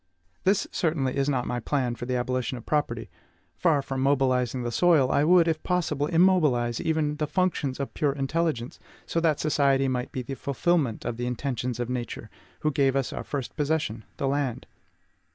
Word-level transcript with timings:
This 0.45 0.65
certainly 0.71 1.15
is 1.15 1.29
not 1.29 1.45
my 1.45 1.59
plan 1.59 1.93
for 1.93 2.07
the 2.07 2.15
abolition 2.15 2.57
of 2.57 2.65
property. 2.65 3.07
Far 3.55 3.83
from 3.83 4.01
mobilizing 4.01 4.63
the 4.63 4.71
soil, 4.71 5.11
I 5.11 5.23
would, 5.23 5.47
if 5.47 5.61
possible, 5.61 6.07
immobilize 6.07 6.81
even 6.81 7.17
the 7.17 7.27
functions 7.27 7.79
of 7.79 7.93
pure 7.93 8.11
intelligence, 8.13 8.79
so 9.05 9.19
that 9.19 9.39
society 9.39 9.87
might 9.87 10.11
be 10.11 10.23
the 10.23 10.33
fulfilment 10.33 11.05
of 11.05 11.17
the 11.17 11.27
intentions 11.27 11.79
of 11.79 11.87
Nature, 11.87 12.31
who 12.61 12.71
gave 12.71 12.95
us 12.95 13.13
our 13.13 13.23
first 13.23 13.55
possession, 13.55 14.03
the 14.17 14.27
land. 14.27 14.65